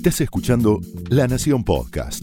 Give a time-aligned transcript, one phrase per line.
[0.00, 0.80] Estás escuchando
[1.10, 2.22] La Nación Podcast.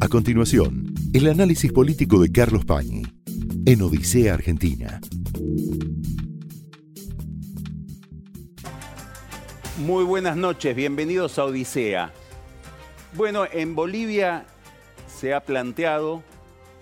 [0.00, 3.02] A continuación, el análisis político de Carlos Pañi
[3.66, 4.98] en Odisea Argentina.
[9.78, 12.12] Muy buenas noches, bienvenidos a Odisea.
[13.14, 14.46] Bueno, en Bolivia
[15.06, 16.22] se ha planteado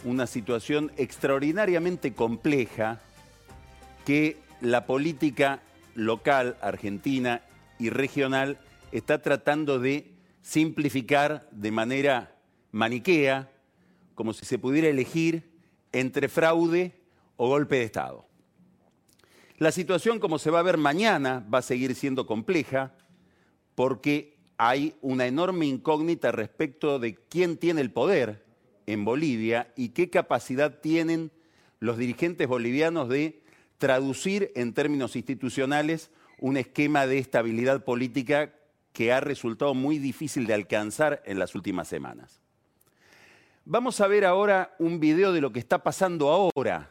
[0.05, 3.01] una situación extraordinariamente compleja
[4.05, 5.61] que la política
[5.95, 7.43] local, argentina
[7.79, 8.59] y regional
[8.93, 10.12] está tratando de
[10.43, 12.37] simplificar de manera
[12.73, 13.51] maniquea,
[14.15, 15.51] como si se pudiera elegir
[15.93, 17.01] entre fraude
[17.37, 18.27] o golpe de Estado.
[19.59, 22.95] La situación, como se va a ver mañana, va a seguir siendo compleja
[23.75, 28.45] porque hay una enorme incógnita respecto de quién tiene el poder
[28.87, 31.31] en Bolivia y qué capacidad tienen
[31.79, 33.43] los dirigentes bolivianos de
[33.80, 38.55] traducir en términos institucionales un esquema de estabilidad política
[38.93, 42.41] que ha resultado muy difícil de alcanzar en las últimas semanas.
[43.64, 46.91] Vamos a ver ahora un video de lo que está pasando ahora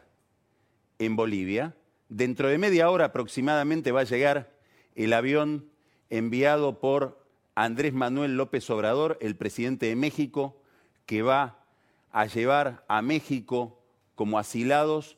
[0.98, 1.76] en Bolivia.
[2.08, 4.52] Dentro de media hora aproximadamente va a llegar
[4.96, 5.70] el avión
[6.10, 7.24] enviado por
[7.54, 10.60] Andrés Manuel López Obrador, el presidente de México,
[11.06, 11.64] que va
[12.10, 13.80] a llevar a México
[14.16, 15.16] como asilados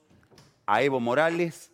[0.66, 1.72] a Evo Morales,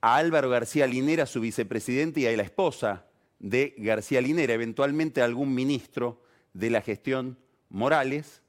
[0.00, 3.06] a Álvaro García Linera, su vicepresidente, y a la esposa
[3.38, 8.42] de García Linera, eventualmente a algún ministro de la gestión Morales.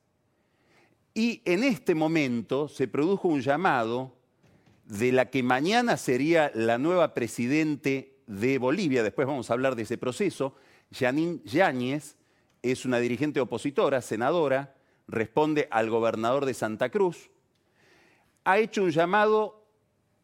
[1.13, 4.15] Y en este momento se produjo un llamado
[4.85, 9.83] de la que mañana sería la nueva presidente de Bolivia, después vamos a hablar de
[9.83, 10.55] ese proceso,
[10.91, 12.15] Janine Yáñez,
[12.61, 14.75] es una dirigente opositora, senadora,
[15.07, 17.29] responde al gobernador de Santa Cruz,
[18.49, 19.63] ha hecho un llamado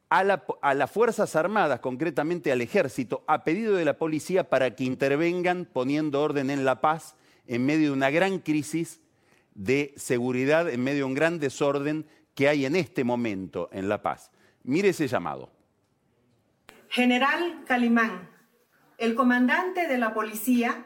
[0.10, 5.66] a, las Fuerzas Armadas, concretamente al Ejército, a pedido de la policía para que intervengan
[5.72, 7.16] poniendo orden en la paz
[7.46, 9.00] en medio de una gran crisis
[9.54, 14.02] de seguridad, en medio de un gran desorden que hay en este momento en La
[14.02, 14.32] Paz.
[14.64, 15.52] Mire ese llamado.
[16.90, 18.30] General Calimán,
[18.98, 20.86] el comandante de la policía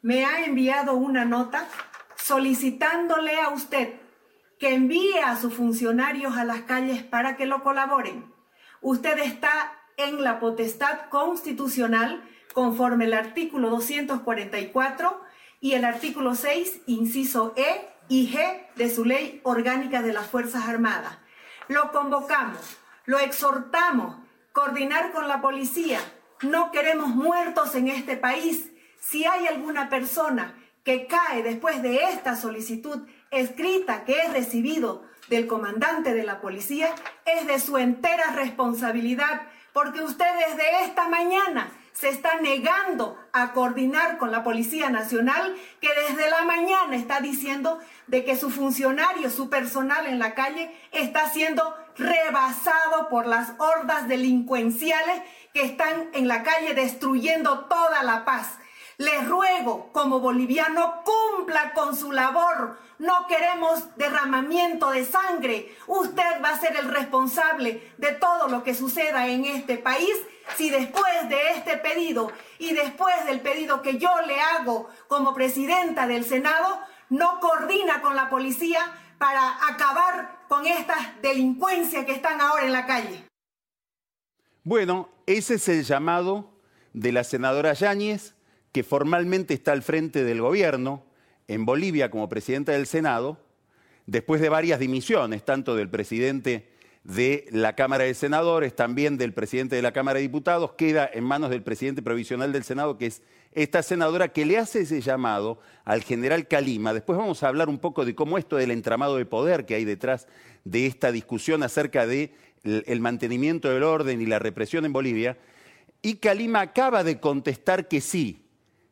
[0.00, 1.68] me ha enviado una nota
[2.16, 4.07] solicitándole a usted
[4.58, 8.32] que envíe a sus funcionarios a las calles para que lo colaboren.
[8.80, 12.22] Usted está en la potestad constitucional
[12.54, 15.22] conforme el artículo 244
[15.60, 20.68] y el artículo 6, inciso E y G de su ley orgánica de las Fuerzas
[20.68, 21.18] Armadas.
[21.68, 24.16] Lo convocamos, lo exhortamos,
[24.52, 26.00] coordinar con la policía.
[26.42, 28.70] No queremos muertos en este país.
[29.00, 30.54] Si hay alguna persona
[30.84, 36.94] que cae después de esta solicitud escrita que he recibido del comandante de la policía,
[37.24, 44.18] es de su entera responsabilidad, porque ustedes de esta mañana se están negando a coordinar
[44.18, 49.50] con la Policía Nacional, que desde la mañana está diciendo de que su funcionario, su
[49.50, 55.22] personal en la calle está siendo rebasado por las hordas delincuenciales
[55.52, 58.57] que están en la calle destruyendo toda la paz.
[58.98, 62.78] Les ruego, como boliviano, cumpla con su labor.
[62.98, 65.72] No queremos derramamiento de sangre.
[65.86, 70.16] Usted va a ser el responsable de todo lo que suceda en este país
[70.56, 76.08] si después de este pedido y después del pedido que yo le hago como presidenta
[76.08, 78.80] del Senado, no coordina con la policía
[79.18, 83.24] para acabar con estas delincuencias que están ahora en la calle.
[84.64, 86.50] Bueno, ese es el llamado
[86.94, 88.34] de la senadora Yáñez
[88.72, 91.04] que formalmente está al frente del gobierno
[91.46, 93.38] en Bolivia como presidenta del Senado,
[94.06, 96.68] después de varias dimisiones, tanto del presidente
[97.04, 101.24] de la Cámara de Senadores, también del presidente de la Cámara de Diputados, queda en
[101.24, 105.58] manos del presidente provisional del Senado, que es esta senadora que le hace ese llamado
[105.84, 106.92] al general Calima.
[106.92, 109.86] Después vamos a hablar un poco de cómo esto del entramado de poder que hay
[109.86, 110.28] detrás
[110.64, 112.32] de esta discusión acerca del
[112.64, 115.38] el mantenimiento del orden y la represión en Bolivia.
[116.02, 118.44] Y Calima acaba de contestar que sí,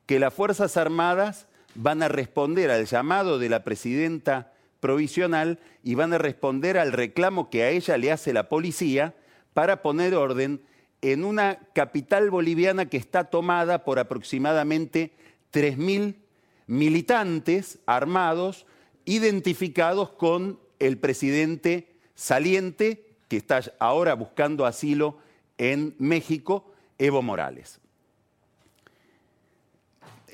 [0.07, 6.13] que las Fuerzas Armadas van a responder al llamado de la presidenta provisional y van
[6.13, 9.15] a responder al reclamo que a ella le hace la policía
[9.53, 10.63] para poner orden
[11.03, 15.13] en una capital boliviana que está tomada por aproximadamente
[15.53, 16.15] 3.000
[16.67, 18.67] militantes armados
[19.05, 25.19] identificados con el presidente saliente que está ahora buscando asilo
[25.59, 27.81] en México, Evo Morales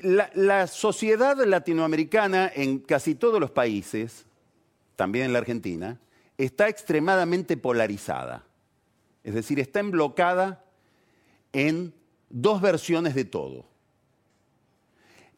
[0.03, 4.25] la, sociedad latinoamericana en casi todos los países,
[4.95, 5.99] también en la Argentina,
[6.37, 8.43] está extremadamente polarizada.
[9.23, 10.63] Es decir, está enblocada
[11.53, 11.93] en
[12.29, 13.65] dos versiones de todo.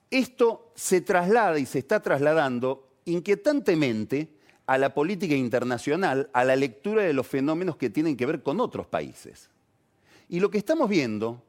[0.10, 4.30] Esto se traslada y se está trasladando inquietantemente
[4.66, 8.60] a la política internacional, a la lectura de los fenómenos que tienen que ver con
[8.60, 9.50] otros países.
[10.28, 11.44] Y lo que estamos viendo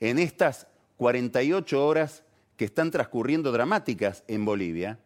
[0.00, 0.66] en estas
[0.96, 2.24] 48 horas
[2.62, 5.00] que están transcurriendo dramáticas en Bolivia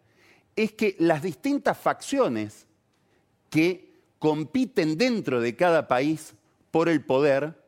[0.56, 2.66] es que las distintas facciones
[3.48, 6.34] que compiten dentro de cada país
[6.70, 7.58] por el poder,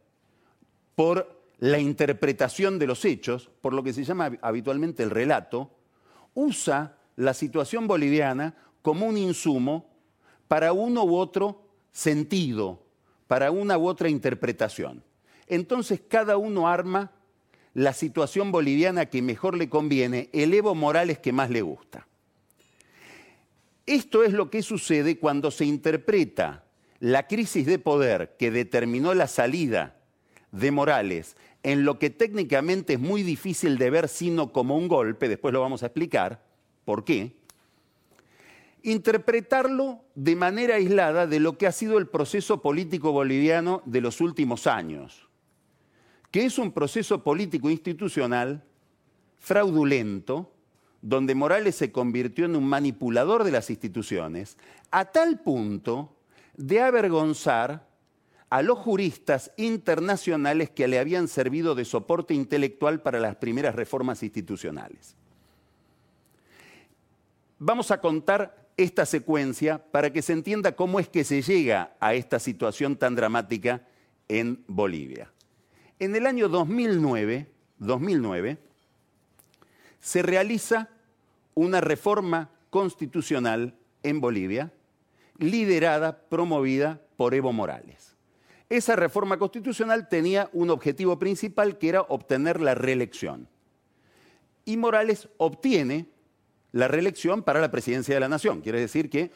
[0.95, 5.71] por la interpretación de los hechos, por lo que se llama habitualmente el relato,
[6.35, 9.89] usa la situación boliviana como un insumo
[10.49, 11.63] para uno u otro
[11.93, 12.85] sentido,
[13.27, 15.03] para una u otra interpretación.
[15.47, 17.11] Entonces cada uno arma
[17.79, 22.09] la situación boliviana que mejor le conviene, el Evo Morales que más le gusta.
[23.87, 26.65] Esto es lo que sucede cuando se interpreta
[26.99, 29.97] la crisis de poder que determinó la salida
[30.51, 35.29] de Morales en lo que técnicamente es muy difícil de ver sino como un golpe,
[35.29, 36.43] después lo vamos a explicar
[36.85, 37.37] por qué,
[38.83, 44.21] interpretarlo de manera aislada de lo que ha sido el proceso político boliviano de los
[44.21, 45.28] últimos años,
[46.31, 48.65] que es un proceso político institucional
[49.39, 50.53] fraudulento,
[51.01, 54.59] donde Morales se convirtió en un manipulador de las instituciones,
[54.91, 56.17] a tal punto
[56.57, 57.87] de avergonzar
[58.51, 64.23] a los juristas internacionales que le habían servido de soporte intelectual para las primeras reformas
[64.23, 65.15] institucionales.
[67.59, 72.15] Vamos a contar esta secuencia para que se entienda cómo es que se llega a
[72.15, 73.83] esta situación tan dramática
[74.29, 75.31] en Bolivia.
[76.01, 77.47] En el año 2009,
[77.79, 78.59] 2009
[80.01, 80.89] se realiza
[81.55, 83.75] una reforma constitucional
[84.05, 84.73] en Bolivia
[85.39, 88.17] liderada, promovida por Evo Morales.
[88.69, 93.49] Esa reforma constitucional tenía un objetivo principal que era obtener la reelección.
[94.65, 96.07] Y Morales obtiene
[96.73, 98.61] la reelección para la presidencia de la nación.
[98.61, 99.33] Quiere decir que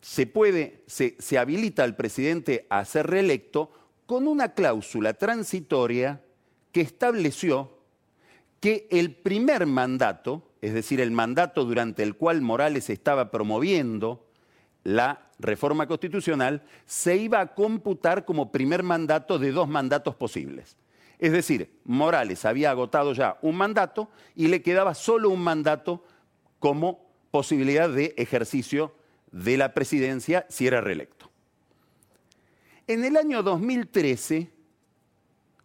[0.00, 3.72] se puede, se, se habilita al presidente a ser reelecto
[4.06, 6.22] con una cláusula transitoria
[6.72, 7.76] que estableció
[8.60, 14.26] que el primer mandato, es decir, el mandato durante el cual Morales estaba promoviendo
[14.84, 20.76] la reforma constitucional se iba a computar como primer mandato de dos mandatos posibles.
[21.18, 26.04] Es decir, Morales había agotado ya un mandato y le quedaba solo un mandato
[26.58, 28.94] como posibilidad de ejercicio
[29.32, 31.15] de la presidencia si era reelecto.
[32.88, 34.48] En el año 2013,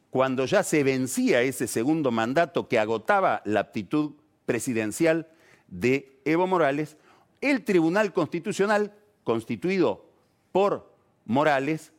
[0.10, 4.14] cuando ya se vencía ese segundo mandato que agotaba la aptitud
[4.48, 5.28] presidencial
[5.68, 6.98] de Evo Morales,
[7.40, 10.10] el Tribunal Constitucional constituido
[10.52, 10.92] por
[11.26, 11.94] Morales,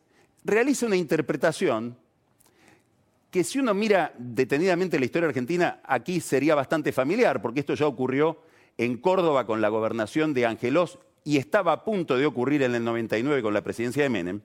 [0.44, 1.96] realiza una interpretación
[3.30, 7.86] que si uno mira detenidamente la historia argentina, aquí sería bastante familiar, porque esto ya
[7.86, 8.42] ocurrió
[8.76, 12.82] en Córdoba con la gobernación de Angelos y estaba a punto de ocurrir en el
[12.82, 14.40] 99 con la presidencia de Menem,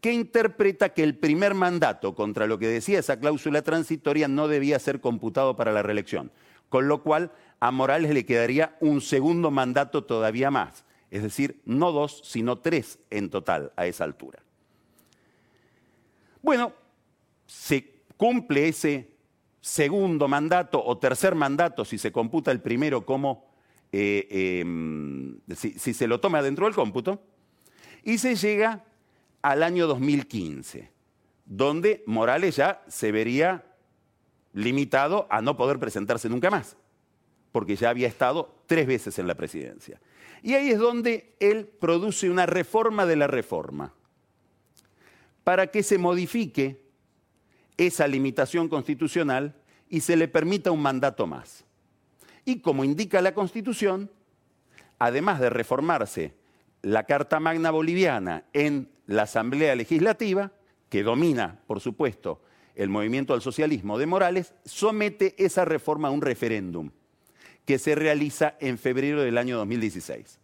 [0.00, 4.78] que interpreta que el primer mandato contra lo que decía esa cláusula transitoria no debía
[4.78, 6.30] ser computado para la reelección,
[6.68, 11.92] con lo cual a Morales le quedaría un segundo mandato todavía más es decir, no
[11.92, 14.42] dos, sino tres en total a esa altura.
[16.42, 16.72] Bueno,
[17.46, 19.10] se cumple ese
[19.60, 23.50] segundo mandato o tercer mandato, si se computa el primero como,
[23.90, 27.22] eh, em, si, si se lo toma dentro del cómputo,
[28.04, 28.84] y se llega
[29.42, 30.90] al año 2015,
[31.44, 33.64] donde Morales ya se vería
[34.52, 36.76] limitado a no poder presentarse nunca más,
[37.52, 40.00] porque ya había estado tres veces en la presidencia.
[40.42, 43.94] Y ahí es donde él produce una reforma de la reforma,
[45.44, 46.82] para que se modifique
[47.76, 49.54] esa limitación constitucional
[49.88, 51.64] y se le permita un mandato más.
[52.44, 54.10] Y como indica la Constitución,
[54.98, 56.34] además de reformarse
[56.82, 60.52] la Carta Magna Boliviana en la Asamblea Legislativa,
[60.88, 62.42] que domina, por supuesto,
[62.76, 66.90] el movimiento al socialismo de Morales, somete esa reforma a un referéndum
[67.64, 70.38] que se realiza en febrero del año 2016.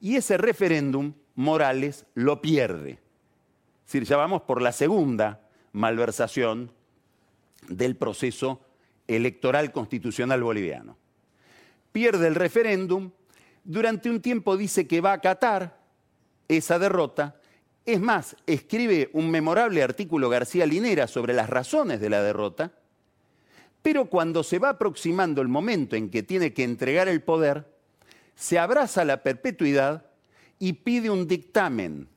[0.00, 2.90] Y ese referéndum, Morales lo pierde.
[2.90, 5.40] Es decir, ya vamos por la segunda
[5.72, 6.70] malversación
[7.68, 8.60] del proceso
[9.08, 10.96] electoral constitucional boliviano.
[11.90, 13.10] Pierde el referéndum,
[13.64, 15.80] durante un tiempo dice que va a acatar
[16.48, 17.40] esa derrota,
[17.86, 22.72] es más, escribe un memorable artículo García Linera sobre las razones de la derrota,
[23.82, 27.66] pero cuando se va aproximando el momento en que tiene que entregar el poder,
[28.34, 30.06] se abraza la perpetuidad
[30.58, 32.08] y pide un dictamen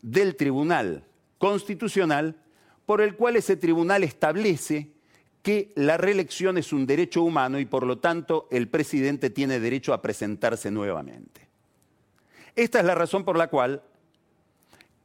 [0.00, 1.04] del Tribunal
[1.36, 2.36] Constitucional
[2.86, 4.88] por el cual ese tribunal establece
[5.42, 9.92] que la reelección es un derecho humano y por lo tanto el presidente tiene derecho
[9.92, 11.48] a presentarse nuevamente.
[12.54, 13.82] Esta es la razón por la cual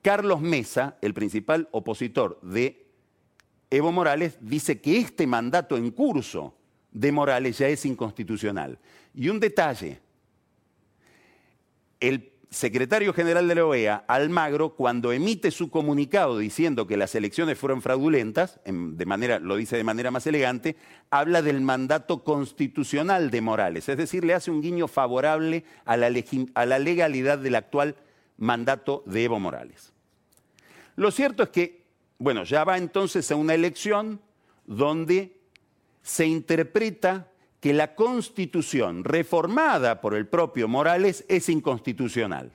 [0.08, 2.88] Carlos Mesa, el principal opositor de
[3.70, 6.56] Evo Morales, dice que este mandato en curso
[6.94, 8.80] de Morales ya es inconstitucional.
[9.14, 10.00] Y un detalle,
[12.00, 17.58] el secretario general de la OEA, Almagro, cuando emite su comunicado diciendo que las elecciones
[17.58, 20.78] fueron fraudulentas, de manera, lo dice de manera más elegante,
[21.10, 26.10] habla del mandato constitucional de Morales, es decir, le hace un guiño favorable a la,
[26.54, 27.98] a la legalidad del actual
[28.38, 29.97] mandato de Evo Morales.
[30.98, 31.86] Lo cierto es que,
[32.18, 34.20] bueno, ya va entonces a una elección
[34.66, 35.38] donde
[36.02, 37.28] se interpreta
[37.60, 42.52] que la constitución reformada por el propio Morales es inconstitucional.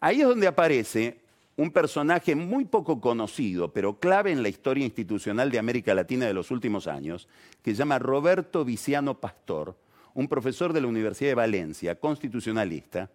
[0.00, 1.20] Ahí es donde aparece
[1.56, 6.34] un personaje muy poco conocido, pero clave en la historia institucional de América Latina de
[6.34, 7.26] los últimos años,
[7.62, 9.74] que se llama Roberto Viciano Pastor,
[10.12, 13.10] un profesor de la Universidad de Valencia, constitucionalista,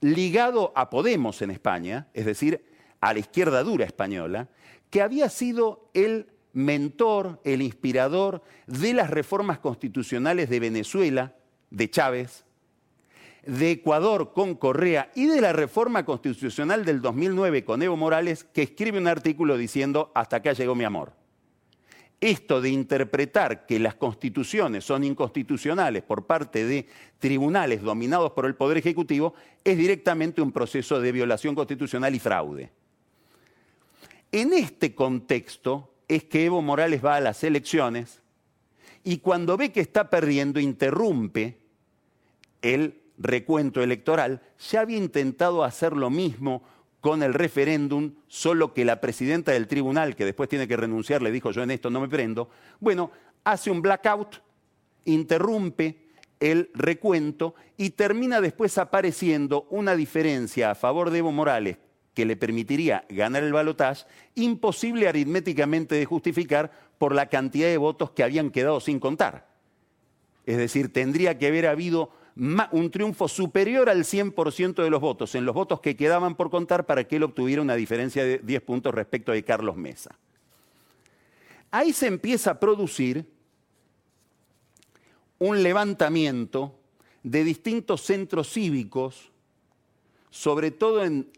[0.00, 4.48] ligado a Podemos en España, es decir, a la izquierda dura española,
[4.90, 11.34] que había sido el mentor, el inspirador de las reformas constitucionales de Venezuela,
[11.70, 12.44] de Chávez,
[13.46, 18.62] de Ecuador con Correa y de la reforma constitucional del 2009 con Evo Morales, que
[18.62, 21.12] escribe un artículo diciendo, hasta acá llegó mi amor.
[22.20, 26.86] Esto de interpretar que las constituciones son inconstitucionales por parte de
[27.18, 32.72] tribunales dominados por el Poder Ejecutivo es directamente un proceso de violación constitucional y fraude.
[34.36, 38.20] En este contexto, es que Evo Morales va a las elecciones
[39.02, 41.56] y cuando ve que está perdiendo interrumpe
[42.60, 44.42] el recuento electoral.
[44.70, 46.62] Ya había intentado hacer lo mismo
[47.00, 51.30] con el referéndum, solo que la presidenta del tribunal, que después tiene que renunciar, le
[51.30, 52.50] dijo yo en esto no me prendo.
[52.78, 53.10] Bueno,
[53.42, 54.42] hace un blackout,
[55.06, 61.78] interrumpe el recuento y termina después apareciendo una diferencia a favor de Evo Morales
[62.16, 68.10] que le permitiría ganar el balotaje, imposible aritméticamente de justificar por la cantidad de votos
[68.10, 69.46] que habían quedado sin contar.
[70.46, 75.44] Es decir, tendría que haber habido un triunfo superior al 100% de los votos, en
[75.44, 78.94] los votos que quedaban por contar para que él obtuviera una diferencia de 10 puntos
[78.94, 80.16] respecto de Carlos Mesa.
[81.70, 83.26] Ahí se empieza a producir
[85.38, 86.78] un levantamiento
[87.22, 89.30] de distintos centros cívicos,
[90.30, 91.28] sobre todo en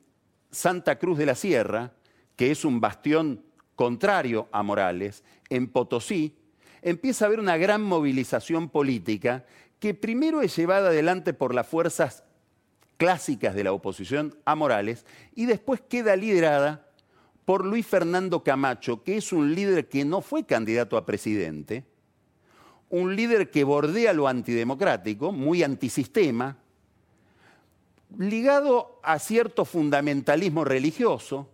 [0.51, 1.93] Santa Cruz de la Sierra,
[2.37, 6.37] que es un bastión contrario a Morales, en Potosí,
[6.83, 9.45] empieza a haber una gran movilización política
[9.79, 12.25] que primero es llevada adelante por las fuerzas
[12.97, 16.89] clásicas de la oposición a Morales y después queda liderada
[17.45, 21.85] por Luis Fernando Camacho, que es un líder que no fue candidato a presidente,
[22.91, 26.59] un líder que bordea lo antidemocrático, muy antisistema,
[28.17, 31.51] ligado a cierto fundamentalismo religioso,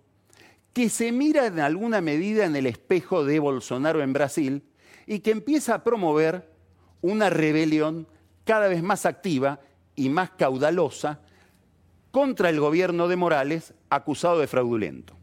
[0.72, 4.62] que se mira en alguna medida en el espejo de Bolsonaro en Brasil
[5.06, 6.50] y que empieza a promover
[7.00, 8.08] una rebelión
[8.44, 9.60] cada vez más activa
[9.94, 11.20] y más caudalosa
[12.10, 15.16] contra el gobierno de Morales acusado de fraudulento.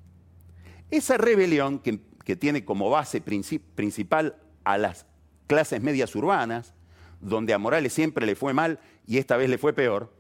[0.89, 2.00] Esa rebelión, que,
[2.35, 5.05] tiene como base principal a las
[5.47, 6.73] clases medias urbanas,
[7.19, 10.13] donde a Morales siempre le fue mal y esta vez le fue peor,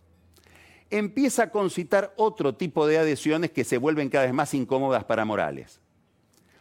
[0.91, 5.25] empieza a concitar otro tipo de adhesiones que se vuelven cada vez más incómodas para
[5.25, 5.79] Morales.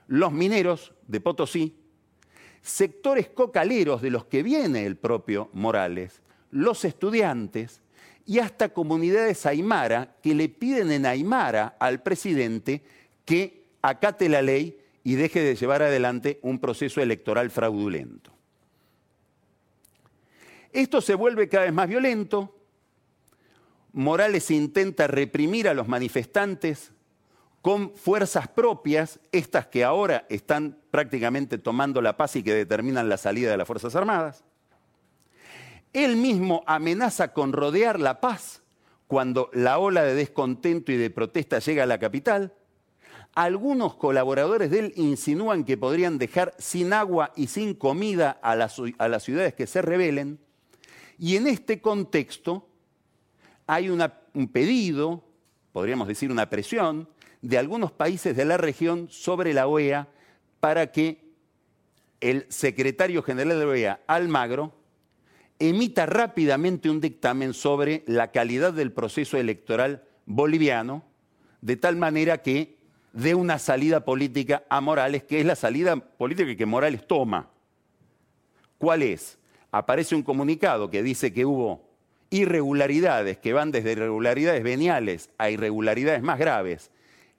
[0.07, 1.77] Los mineros de Potosí,
[2.63, 7.83] sectores cocaleros de los que viene el propio Morales, los estudiantes
[8.27, 12.83] y hasta comunidades aymara que le piden en aymara al presidente
[13.25, 18.31] que acate la ley y deje de llevar adelante un proceso electoral fraudulento.
[20.73, 22.60] Esto se vuelve cada vez más violento,
[23.93, 26.93] Morales intenta reprimir a los manifestantes
[27.63, 33.19] con fuerzas propias, estas que ahora están prácticamente tomando la paz y que determinan la
[33.19, 34.45] salida de las Fuerzas Armadas.
[35.93, 38.63] Él mismo amenaza con rodear la paz
[39.07, 42.55] cuando la ola de descontento y de protesta llega a la capital.
[43.35, 48.77] Algunos colaboradores de él insinúan que podrían dejar sin agua y sin comida a las,
[48.99, 50.39] a las ciudades que se rebelen.
[51.19, 52.70] Y en este contexto,
[53.73, 55.23] hay un pedido,
[55.73, 57.09] podríamos decir una presión,
[57.41, 60.09] de algunos países de la región sobre la OEA
[60.59, 61.31] para que
[62.21, 64.75] el secretario general de la OEA, Almagro,
[65.61, 71.05] emita rápidamente un dictamen sobre la calidad del proceso electoral boliviano,
[71.61, 72.77] de tal manera que
[73.13, 77.51] dé una salida política a Morales, que es la salida política que Morales toma
[78.79, 79.39] ¿Cuál es?
[79.71, 81.90] Aparece un comunicado que dice que hubo
[82.31, 86.91] irregularidades que van desde irregularidades veniales a irregularidades más graves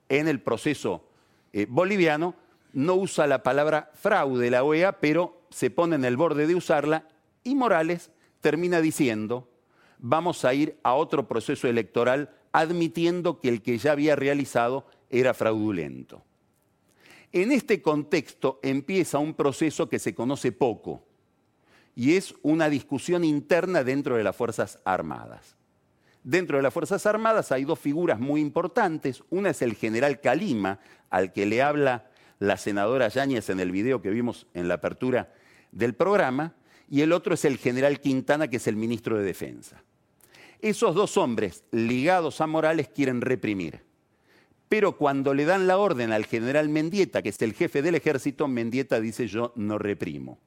[0.08, 1.08] en el proceso
[1.52, 2.34] eh, boliviano,
[2.72, 7.08] no usa la palabra fraude la OEA, pero se pone en el borde de usarla
[7.42, 9.48] y Morales termina diciendo,
[9.98, 15.34] vamos a ir a otro proceso electoral admitiendo que el que ya había realizado era
[15.34, 16.22] fraudulento.
[17.32, 21.02] En este contexto empieza un proceso que se conoce poco
[21.94, 25.56] y es una discusión interna dentro de las Fuerzas Armadas.
[26.24, 29.22] Dentro de las Fuerzas Armadas hay dos figuras muy importantes.
[29.30, 30.78] Una es el general Calima,
[31.10, 35.32] al que le habla la senadora Yáñez en el video que vimos en la apertura
[35.72, 36.54] del programa,
[36.88, 39.82] y el otro es el general Quintana, que es el ministro de Defensa.
[40.60, 43.80] Esos dos hombres ligados a Morales quieren reprimir.
[44.68, 48.46] Pero cuando le dan la orden al general Mendieta, que es el jefe del ejército,
[48.46, 50.38] Mendieta dice yo no reprimo.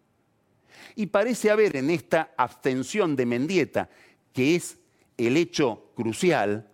[0.95, 3.89] Y parece haber en esta abstención de Mendieta,
[4.33, 4.77] que es
[5.17, 6.71] el hecho crucial,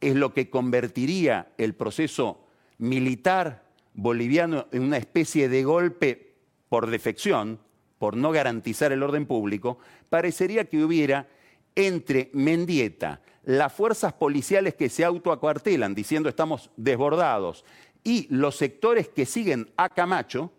[0.00, 2.46] es lo que convertiría el proceso
[2.78, 3.64] militar
[3.94, 6.34] boliviano en una especie de golpe
[6.68, 7.58] por defección,
[7.98, 9.78] por no garantizar el orden público,
[10.08, 11.28] parecería que hubiera
[11.74, 17.64] entre Mendieta, las fuerzas policiales que se autoacuartelan diciendo estamos desbordados
[18.04, 20.52] y los sectores que siguen a Camacho,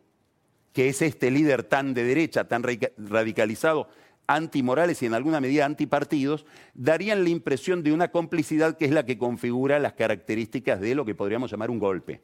[0.74, 2.64] que es este líder tan de derecha, tan
[2.98, 3.90] radicalizado,
[4.28, 6.46] antimorales y en alguna medida antipartidos,
[6.76, 11.04] darían la impresión de una complicidad que es la que configura las características de lo
[11.04, 12.22] que podríamos llamar un golpe.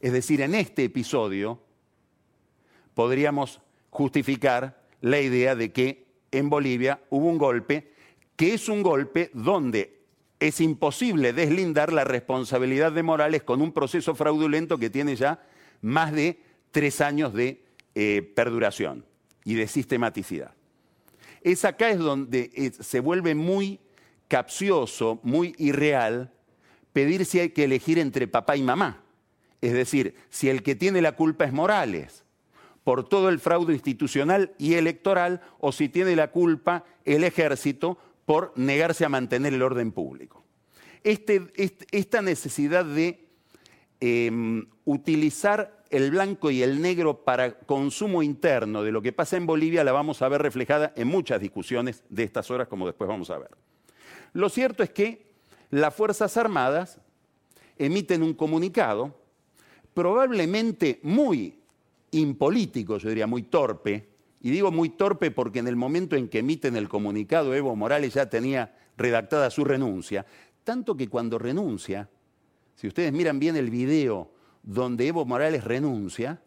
[0.00, 1.60] Es decir, en este episodio
[2.94, 3.60] podríamos
[3.90, 7.92] justificar la idea de que en Bolivia hubo un golpe
[8.36, 10.00] que es un golpe donde
[10.40, 15.42] es imposible deslindar la responsabilidad de Morales con un proceso fraudulento que tiene ya
[15.80, 16.38] más de
[16.74, 17.62] tres años de
[17.94, 19.04] eh, perduración
[19.44, 20.54] y de sistematicidad.
[21.40, 23.78] Es acá es donde eh, se vuelve muy
[24.26, 26.32] capcioso, muy irreal,
[26.92, 29.04] pedir si hay que elegir entre papá y mamá.
[29.60, 32.24] Es decir, si el que tiene la culpa es Morales
[32.82, 38.52] por todo el fraude institucional y electoral o si tiene la culpa el ejército por
[38.56, 40.42] negarse a mantener el orden público.
[41.04, 41.52] Este,
[41.92, 43.28] esta necesidad de
[44.00, 49.46] em, utilizar el blanco y el negro para consumo interno de lo que pasa en
[49.46, 53.30] Bolivia la vamos a ver reflejada en muchas discusiones de estas horas, como después vamos
[53.30, 53.50] a ver.
[54.32, 55.24] Lo cierto es que
[55.70, 56.98] las Fuerzas Armadas
[57.78, 59.14] emiten un comunicado,
[59.94, 61.60] probablemente muy
[62.10, 64.08] impolítico, yo diría, muy torpe,
[64.40, 68.14] y digo muy torpe porque en el momento en que emiten el comunicado Evo Morales
[68.14, 70.26] ya tenía redactada su renuncia,
[70.64, 72.08] tanto que cuando renuncia,
[72.74, 74.33] si ustedes miran bien el video
[74.64, 76.42] donde Evo Morales renuncia,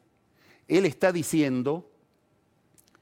[0.67, 1.89] él está diciendo,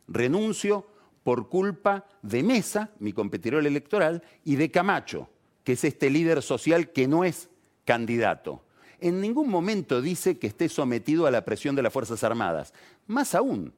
[0.08, 0.86] renuncio
[1.24, 5.30] por culpa de Mesa, mi competidor electoral, y de Camacho,
[5.64, 7.50] que es este líder social que no es
[7.86, 8.66] candidato
[9.00, 12.74] en ningún momento dice que esté sometido a la presión de las Fuerzas Armadas.
[13.08, 13.74] Más aún,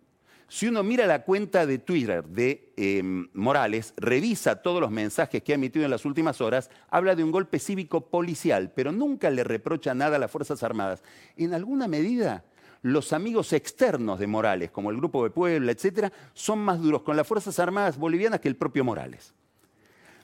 [0.50, 5.52] si uno mira la cuenta de Twitter de em, Morales, revisa todos los mensajes que
[5.52, 9.44] ha emitido en las últimas horas, habla de un golpe cívico policial, pero nunca le
[9.44, 11.04] reprocha nada a las Fuerzas Armadas.
[11.36, 12.46] En alguna medida,
[12.82, 17.18] los amigos externos de Morales, como el Grupo de Puebla, etcétera, son más duros con
[17.18, 19.34] las Fuerzas Armadas bolivianas que el propio Morales.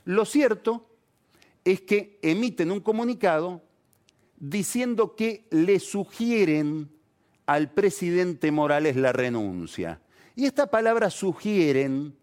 [0.06, 0.88] Lo cierto
[1.66, 3.62] es que emiten un comunicado
[4.38, 6.90] diciendo que le sugieren
[7.46, 10.00] al presidente Morales la renuncia.
[10.36, 12.16] Y esta palabra sugieren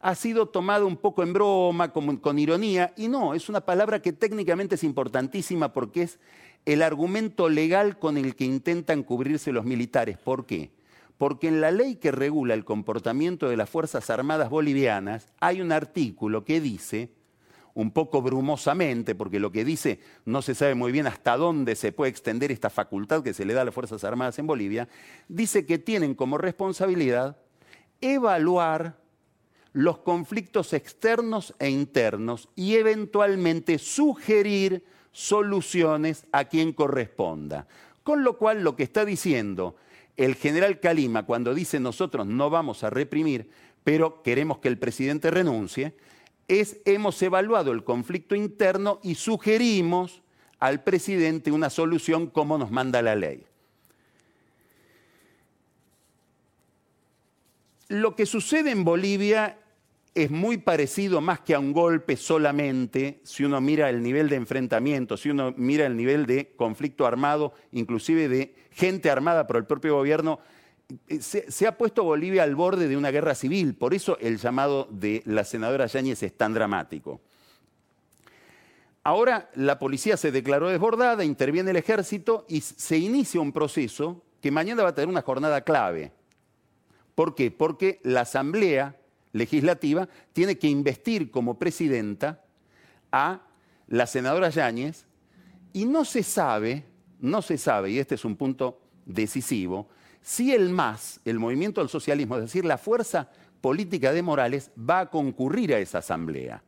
[0.00, 4.12] ha sido tomada un poco en broma, con, ironía, y no, es una palabra que
[4.12, 6.18] técnicamente es importantísima porque es
[6.64, 10.16] el argumento legal con el que intentan cubrirse los militares.
[10.16, 10.70] ¿Por qué?
[11.18, 15.70] Porque en la ley que regula el comportamiento de las Fuerzas Armadas bolivianas hay un
[15.70, 17.10] artículo que dice
[17.74, 21.92] un poco brumosamente, porque lo que dice no se sabe muy bien hasta dónde se
[21.92, 24.88] puede extender esta facultad que se le da a las Fuerzas Armadas en Bolivia,
[25.28, 27.36] dice que tienen como responsabilidad
[28.00, 28.98] evaluar
[29.72, 37.66] los conflictos externos e internos y eventualmente sugerir soluciones a quien corresponda.
[38.02, 39.76] Con lo cual lo que está diciendo
[40.16, 43.48] el general Calima cuando dice nosotros no vamos a reprimir,
[43.84, 45.94] pero queremos que el presidente renuncie,
[46.50, 50.20] es hemos evaluado el conflicto interno y sugerimos
[50.58, 53.46] al presidente una solución como nos manda la ley.
[57.88, 59.58] Lo que sucede en Bolivia
[60.14, 64.36] es muy parecido más que a un golpe solamente, si uno mira el nivel de
[64.36, 69.66] enfrentamiento, si uno mira el nivel de conflicto armado, inclusive de gente armada por el
[69.66, 70.40] propio gobierno
[71.08, 74.88] eh, se, ha puesto Bolivia al borde de una guerra civil, por eso el llamado
[74.90, 77.20] de la senadora Yáñez es tan dramático.
[79.02, 84.50] Ahora la policía se declaró desbordada, interviene el ejército y se inicia un proceso que
[84.50, 86.12] mañana va a tener una jornada clave.
[87.14, 87.50] ¿Por qué?
[87.50, 88.96] Porque la Asamblea
[89.32, 92.44] Legislativa tiene que investir como presidenta
[93.12, 93.40] a
[93.86, 95.06] la senadora Yáñez
[95.72, 96.84] y no se sabe,
[97.20, 99.88] no se sabe, y este es un punto decisivo,
[100.22, 103.30] si el MAS, el movimiento del socialismo, es decir, la fuerza
[103.60, 106.62] política de Morales, va a concurrir a esa asamblea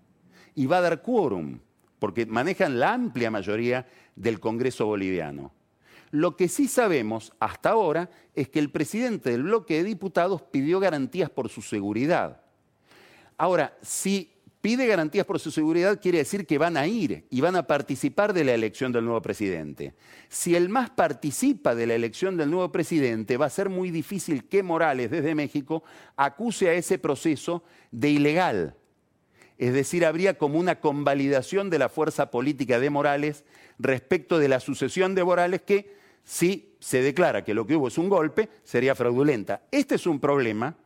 [0.54, 1.58] y va a dar quórum,
[1.98, 3.86] porque manejan la amplia mayoría
[4.16, 5.52] del Congreso boliviano.
[6.10, 10.78] Lo que sí sabemos hasta ahora es que el presidente del bloque de diputados pidió
[10.78, 12.42] garantías por su seguridad.
[13.38, 14.30] Ahora, si
[14.62, 18.32] pide garantías por su seguridad, quiere decir que van a ir y van a participar
[18.32, 19.94] de la elección del nuevo presidente.
[20.28, 24.44] Si el MAS participa de la elección del nuevo presidente, va a ser muy difícil
[24.44, 25.82] que Morales desde México
[26.16, 28.76] acuse a ese proceso de ilegal.
[29.58, 33.44] Es decir, habría como una convalidación de la fuerza política de Morales
[33.80, 37.98] respecto de la sucesión de Morales que, si se declara que lo que hubo es
[37.98, 39.62] un golpe, sería fraudulenta.
[39.72, 40.76] Este es un problema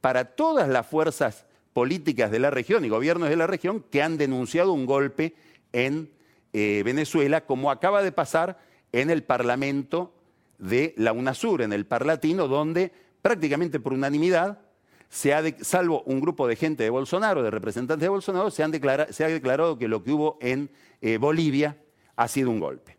[0.00, 1.44] para todas las fuerzas
[1.76, 5.34] políticas de la región y gobiernos de la región que han denunciado un golpe
[5.74, 6.10] en
[6.54, 8.58] eh, Venezuela, como acaba de pasar
[8.92, 10.14] en el Parlamento
[10.56, 14.58] de la UNASUR, en el Parlatino, donde prácticamente por unanimidad,
[15.10, 18.64] se ha salvo un grupo de gente de Bolsonaro, de representantes de Bolsonaro, se,
[19.10, 20.70] se ha declarado que lo que hubo en
[21.02, 21.76] eh, Bolivia
[22.16, 22.96] ha sido un golpe.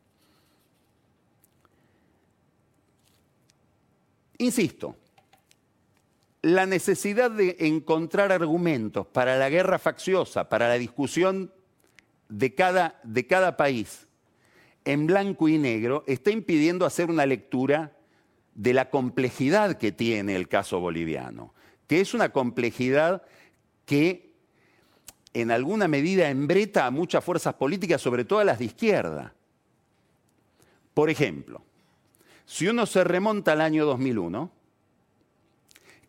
[4.37, 4.95] Insisto,
[6.47, 11.51] la necesidad de encontrar argumentos para la guerra facciosa, para la discusión
[12.29, 14.07] de cada, de cada país
[14.86, 17.97] en blanco y negro, está impidiendo hacer una lectura
[18.55, 21.53] de la complejidad que tiene el caso boliviano,
[21.86, 23.23] que es una complejidad
[23.86, 24.31] que
[25.33, 29.33] en alguna medida embreta a muchas fuerzas políticas, sobre todo a las de izquierda.
[30.93, 31.62] Por ejemplo,
[32.45, 34.56] si uno se remonta al año 2001,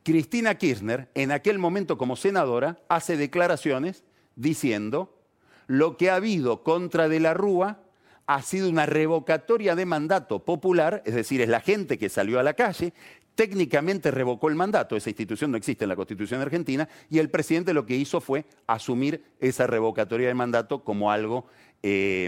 [0.02, 4.04] Cristina Kirchner, en aquel momento como senadora, hace declaraciones
[4.36, 5.18] diciendo
[5.66, 7.82] lo que ha habido contra De la Rúa
[8.26, 12.42] ha sido una revocatoria de mandato popular, es decir, es la gente que salió a
[12.42, 12.92] la calle,
[13.34, 17.72] técnicamente revocó el mandato, esa institución no existe en la Constitución argentina, y el presidente
[17.72, 21.46] lo que hizo fue asumir esa revocatoria de mandato como algo
[21.82, 22.24] eh,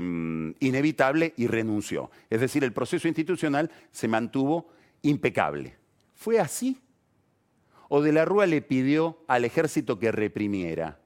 [0.61, 2.11] inevitable y renunció.
[2.31, 4.69] Es decir, el proceso institucional se mantuvo
[5.03, 5.77] impecable.
[6.15, 6.79] ¿Fue así?
[7.93, 11.01] O de la Rúa le pidió al ejército que reprimiera?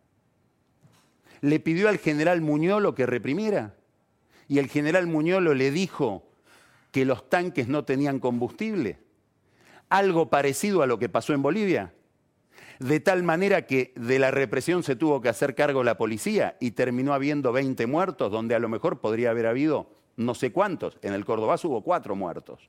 [1.41, 3.75] ¿Le pidió al general Muñolo que reprimiera?
[4.49, 6.29] Y el general Muñolo le dijo
[6.93, 8.99] que los tanques no tenían combustible.
[9.89, 11.95] Algo parecido a lo que pasó en Bolivia.
[12.79, 16.73] De tal manera que de la represión se tuvo que hacer cargo la policía y
[16.73, 20.99] terminó habiendo 20 muertos, donde a lo mejor podría haber habido no sé cuántos.
[21.01, 22.69] En el Córdoba hubo cuatro muertos.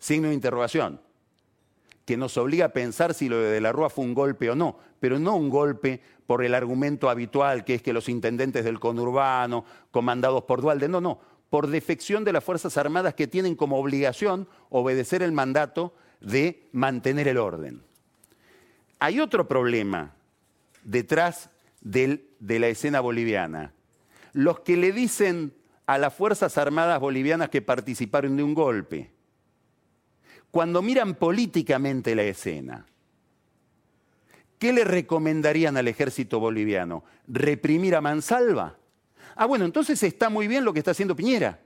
[0.00, 1.00] Signo de interrogación
[2.08, 4.78] que nos obliga a pensar si lo de la Rúa fue un golpe o no,
[4.98, 9.66] pero no un golpe por el argumento habitual que es que los intendentes del conurbano,
[9.90, 14.48] comandados por Dualde, no, no, por defección de las Fuerzas Armadas que tienen como obligación
[14.70, 15.92] obedecer el mandato
[16.22, 17.82] de mantener el orden.
[19.00, 20.14] Hay otro problema
[20.84, 21.50] detrás
[21.82, 23.74] de la escena boliviana.
[24.32, 25.52] Los que le dicen
[25.84, 29.10] a las Fuerzas Armadas bolivianas que participaron de un golpe,
[30.50, 32.86] cuando miran políticamente la escena,
[34.58, 37.04] ¿qué le recomendarían al ejército boliviano?
[37.26, 38.76] ¿Reprimir a Mansalva?
[39.36, 41.60] Ah, bueno, entonces está muy bien lo que está haciendo Piñera.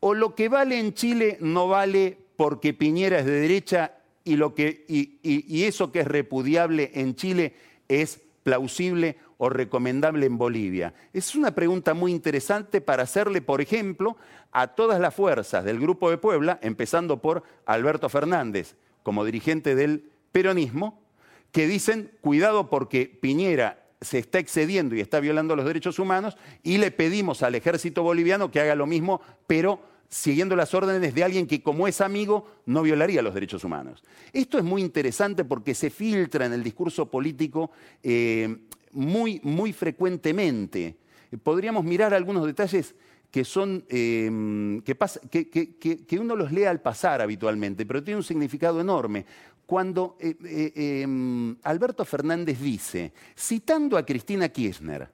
[0.00, 4.54] O lo que vale en Chile no vale porque Piñera es de derecha y, lo
[4.54, 7.54] que, y eso que es repudiable en Chile
[7.88, 10.94] es plausible o recomendable en Bolivia?
[11.12, 14.16] Es una pregunta muy interesante para hacerle, por ejemplo,
[14.52, 20.12] a todas las fuerzas del Grupo de Puebla, empezando por Alberto Fernández, como dirigente del
[20.30, 21.02] peronismo,
[21.50, 26.78] que dicen, cuidado porque Piñera se está excediendo y está violando los derechos humanos y
[26.78, 31.46] le pedimos al ejército boliviano que haga lo mismo, pero siguiendo las órdenes de alguien
[31.46, 34.02] que como es amigo no violaría los derechos humanos.
[34.32, 37.70] Esto es muy interesante porque se filtra en el discurso político
[38.02, 38.56] eh,
[38.92, 40.96] muy, muy frecuentemente.
[41.42, 42.94] Podríamos mirar algunos detalles
[43.34, 49.26] que son em, que, uno los lee al pasar habitualmente, pero tiene un significado enorme.
[49.66, 55.08] Cuando eh, eh, em, Alberto Fernández dice, citando a Cristina Kirchner,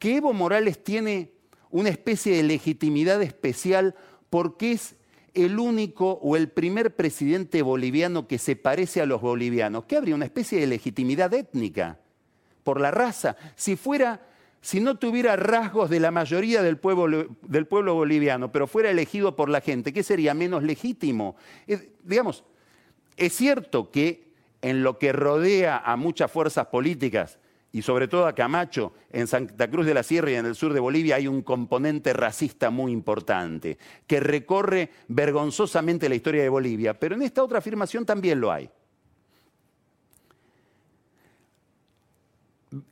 [0.00, 1.30] que Evo Morales tiene
[1.72, 3.96] una especie de legitimidad especial
[4.30, 4.94] porque es
[5.34, 10.14] el único o el primer presidente boliviano que se parece a los bolivianos, que habría
[10.14, 11.98] una especie de legitimidad étnica
[12.62, 13.36] por la raza.
[13.56, 14.20] Si fuera,
[14.60, 19.34] si no tuviera rasgos de la mayoría del pueblo, del pueblo boliviano, pero fuera elegido
[19.34, 21.36] por la gente, ¿qué sería menos legítimo?
[22.04, 22.44] digamos,
[23.16, 27.38] es cierto que en lo que rodea a muchas fuerzas políticas,
[27.72, 30.74] y sobre todo a Camacho, en Santa Cruz de la Sierra y en el sur
[30.74, 36.98] de Bolivia hay un componente racista muy importante, que recorre vergonzosamente la historia de Bolivia,
[36.98, 38.70] pero en esta otra afirmación también lo hay.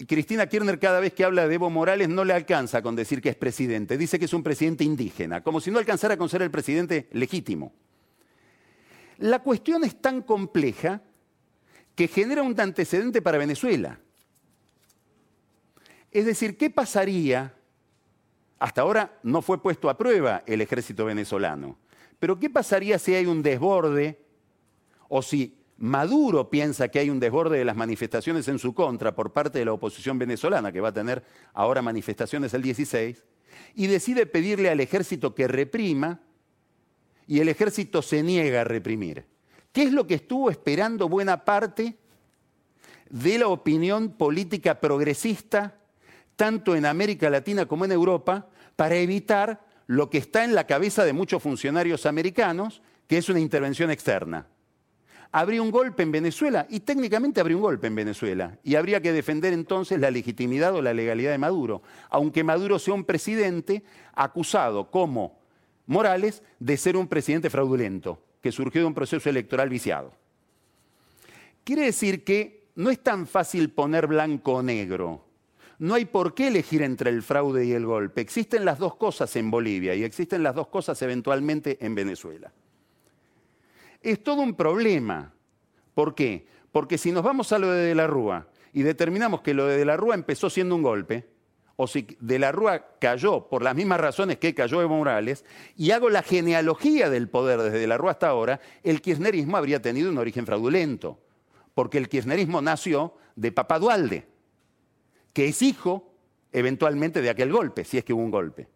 [0.07, 3.31] Cristina Kirchner cada vez que habla de Evo Morales no le alcanza con decir que
[3.31, 6.51] es presidente, dice que es un presidente indígena, como si no alcanzara con ser el
[6.51, 7.73] presidente legítimo.
[9.19, 11.03] La cuestión es tan compleja
[11.95, 14.01] que genera un antecedente para Venezuela.
[16.11, 17.55] Es decir, ¿qué pasaría?
[18.59, 21.79] Hasta ahora no fue puesto a prueba el ejército venezolano,
[22.18, 24.20] pero ¿qué pasaría si hay un desborde
[25.09, 29.33] o si Maduro piensa que hay un desborde de las manifestaciones en su contra por
[29.33, 33.25] parte de la oposición venezolana, que va a tener ahora manifestaciones el 16,
[33.75, 36.20] y decide pedirle al ejército que reprima,
[37.27, 39.25] y el ejército se niega a reprimir.
[39.73, 41.96] ¿Qué es lo que estuvo esperando buena parte
[43.09, 45.80] de la opinión política progresista
[46.40, 51.05] tanto en América Latina como en Europa, para evitar lo que está en la cabeza
[51.05, 54.46] de muchos funcionarios americanos, que es una intervención externa.
[55.33, 59.12] Habría un golpe en Venezuela, y técnicamente habría un golpe en Venezuela, y habría que
[59.12, 64.90] defender entonces la legitimidad o la legalidad de Maduro, aunque Maduro sea un presidente acusado
[64.90, 65.38] como
[65.85, 70.14] Morales de ser un presidente fraudulento, que surgió de un proceso electoral viciado.
[71.64, 75.26] Quiere decir que no es tan fácil poner blanco o negro
[75.81, 78.21] no hay por qué elegir entre el fraude y el golpe.
[78.21, 82.53] Existen las dos cosas en Bolivia y existen las dos cosas eventualmente en Venezuela.
[84.03, 85.33] Es todo un problema.
[85.95, 86.47] ¿Por qué?
[86.71, 89.79] Porque si nos vamos a lo de De la Rúa y determinamos que lo de
[89.79, 91.27] De la Rúa empezó siendo un golpe,
[91.77, 95.93] o si De la Rúa cayó por las mismas razones que cayó Evo Morales, y
[95.93, 100.11] hago la genealogía del poder desde De la Rúa hasta ahora, el kirchnerismo habría tenido
[100.11, 101.19] un origen fraudulento,
[101.73, 104.30] porque el kirchnerismo nació de Papá Dualde
[105.33, 106.12] que es hijo
[106.53, 108.69] eventualmente de aquel golpe, si es que hubo un golpe.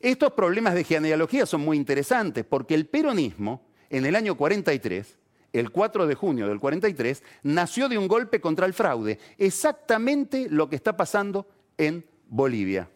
[0.00, 5.18] Estos problemas de genealogía son muy interesantes porque el peronismo en el año 43,
[5.52, 10.70] el 4 de junio del 43, nació de un golpe contra el fraude, exactamente lo
[10.70, 12.88] que está pasando en Bolivia.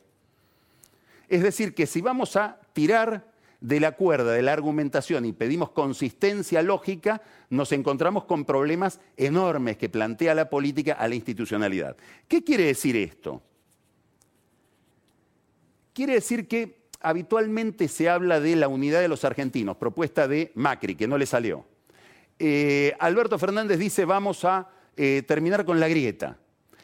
[1.28, 3.33] Es decir, que si vamos a tirar
[3.64, 9.78] de la cuerda de la argumentación y pedimos consistencia lógica, nos encontramos con problemas enormes
[9.78, 11.96] que plantea la política a la institucionalidad.
[12.28, 13.40] ¿Qué quiere decir esto?
[15.94, 20.94] Quiere decir que habitualmente se habla de la unidad de los argentinos, propuesta de Macri,
[20.94, 21.64] que no le salió.
[22.38, 26.36] Eh, Alberto Fernández dice vamos a eh, terminar con la grieta.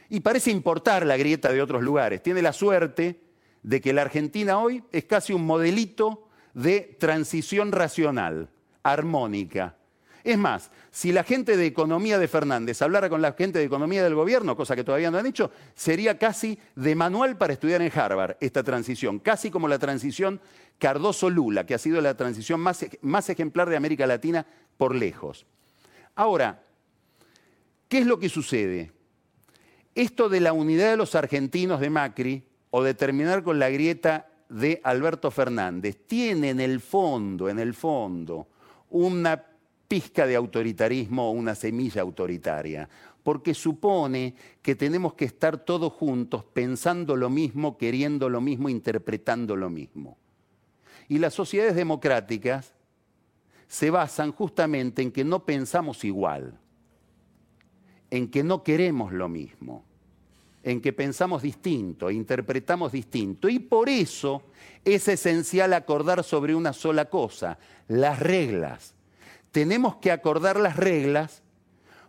[0.08, 2.22] Y parece importar la grieta de otros lugares.
[2.22, 3.20] Tiene la suerte
[3.62, 8.48] de que la Argentina hoy es casi un modelito de transición racional,
[8.82, 9.76] armónica.
[10.22, 14.04] Es más, si la gente de economía de Fernández hablara con la gente de economía
[14.04, 17.90] del gobierno, cosa que todavía no han hecho, sería casi de manual para estudiar en
[17.94, 20.40] Harvard esta transición, casi como la transición
[20.78, 25.46] Cardoso-Lula, que ha sido la transición más, más ejemplar de América Latina por lejos.
[26.14, 26.62] Ahora,
[27.88, 28.92] ¿qué es lo que sucede?
[29.94, 34.29] Esto de la unidad de los argentinos de Macri o de terminar con la grieta
[34.50, 38.48] de Alberto Fernández tiene en el fondo, en el fondo,
[38.90, 39.42] una
[39.86, 42.88] pizca de autoritarismo o una semilla autoritaria,
[43.22, 49.56] porque supone que tenemos que estar todos juntos pensando lo mismo, queriendo lo mismo, interpretando
[49.56, 50.18] lo mismo.
[51.08, 52.72] Y las sociedades democráticas
[53.68, 56.58] se basan justamente en que no pensamos igual,
[58.10, 59.84] en que no queremos lo mismo
[60.62, 63.48] en que pensamos distinto, interpretamos distinto.
[63.48, 64.42] Y por eso
[64.84, 68.94] es esencial acordar sobre una sola cosa, las reglas.
[69.50, 71.42] Tenemos que acordar las reglas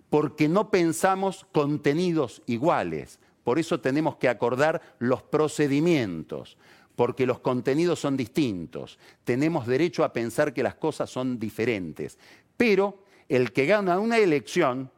[0.10, 3.20] porque no pensamos contenidos iguales.
[3.44, 6.58] Por eso tenemos que acordar los procedimientos,
[6.96, 9.00] porque los contenidos son distintos.
[9.24, 12.20] Tenemos derecho a pensar que las cosas son diferentes.
[12.58, 14.92] Pero el que gana una elección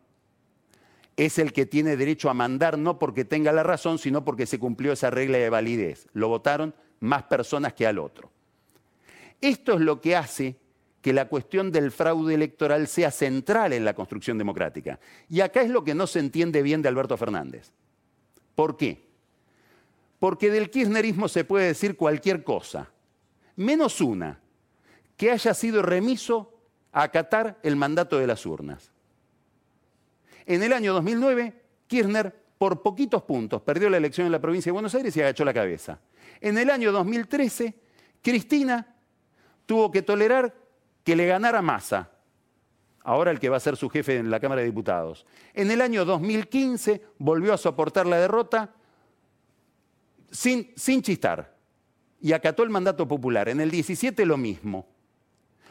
[1.17, 4.59] es el que tiene derecho a mandar no porque tenga la razón, sino porque se
[4.59, 6.07] cumplió esa regla de validez.
[6.13, 8.31] Lo votaron más personas que al otro.
[9.41, 10.55] Esto es lo que hace
[11.01, 14.99] que la cuestión del fraude electoral sea central en la construcción democrática.
[15.29, 17.73] Y acá es lo que no se entiende bien de Alberto Fernández.
[18.55, 19.05] ¿Por qué?
[20.17, 22.89] Porque del kirchnerismo se puede decir cualquier cosa,
[23.57, 24.39] menos una,
[25.17, 26.57] que haya sido remiso
[26.93, 28.92] a acatar el mandato de las urnas.
[30.45, 31.53] En el año 2009,
[31.87, 35.45] Kirchner, por poquitos puntos, perdió la elección en la provincia de Buenos Aires y agachó
[35.45, 35.99] la cabeza.
[36.41, 37.73] En el año 2013,
[38.21, 38.95] Cristina
[39.65, 40.53] tuvo que tolerar
[41.03, 42.11] que le ganara Massa,
[43.03, 45.25] ahora el que va a ser su jefe en la Cámara de Diputados.
[45.53, 48.73] En el año 2015 volvió a soportar la derrota
[50.33, 51.55] sin, chistar
[52.19, 53.49] y acató el mandato popular.
[53.49, 54.87] En el 17 lo mismo.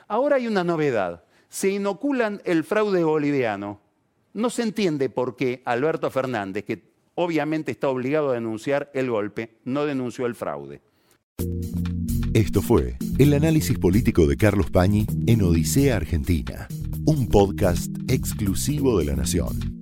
[0.08, 1.24] Ahora hay una novedad.
[1.48, 3.80] Se inoculan el fraude boliviano.
[4.34, 6.82] No se entiende por qué Alberto Fernández, que
[7.14, 10.80] obviamente está obligado a denunciar el golpe, no denunció el fraude.
[12.32, 16.66] Esto fue el análisis político de Carlos Pañi en Odisea Argentina,
[17.04, 19.81] un podcast exclusivo de La Nación.